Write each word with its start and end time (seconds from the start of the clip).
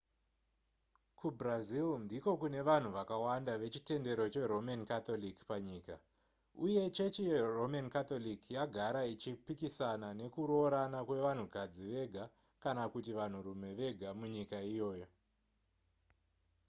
kubrazil 1.19 1.87
ndiko 2.05 2.31
kune 2.41 2.59
vanhu 2.69 2.89
vakawanda 2.97 3.53
vechitendero 3.61 4.25
cheroman 4.33 4.81
catholic 4.91 5.37
panyika 5.49 5.95
uye 6.65 6.83
chechi 6.95 7.21
yeroman 7.31 7.87
catholic 7.95 8.41
yagara 8.57 9.01
ichipikisana 9.13 10.07
nekuroorana 10.19 10.99
kwevanhukadzi 11.07 11.83
vega 11.93 12.23
kana 12.63 12.83
kuti 12.93 13.11
vanhurume 13.17 13.69
vega 13.79 14.09
munyika 14.19 14.57
iyoyo 14.71 15.07